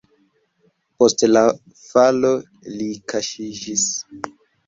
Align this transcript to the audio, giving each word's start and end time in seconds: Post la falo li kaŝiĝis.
Post 1.01 1.23
la 1.33 1.43
falo 1.83 2.33
li 2.79 2.87
kaŝiĝis. 3.13 3.85